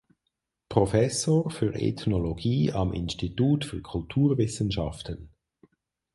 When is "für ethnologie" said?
1.51-2.73